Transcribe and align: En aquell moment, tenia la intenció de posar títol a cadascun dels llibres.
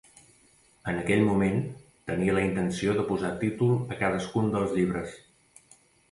En 0.91 0.95
aquell 1.01 1.19
moment, 1.25 1.59
tenia 2.11 2.37
la 2.37 2.45
intenció 2.45 2.95
de 2.99 3.03
posar 3.09 3.31
títol 3.43 3.75
a 3.97 3.99
cadascun 3.99 4.49
dels 4.57 4.73
llibres. 4.79 5.13